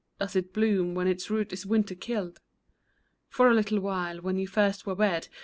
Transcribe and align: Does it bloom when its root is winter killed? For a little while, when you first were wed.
Does 0.19 0.35
it 0.35 0.51
bloom 0.51 0.95
when 0.95 1.05
its 1.05 1.29
root 1.29 1.53
is 1.53 1.63
winter 1.63 1.93
killed? 1.93 2.39
For 3.29 3.51
a 3.51 3.53
little 3.53 3.79
while, 3.79 4.19
when 4.19 4.35
you 4.35 4.47
first 4.47 4.87
were 4.87 4.95
wed. 4.95 5.27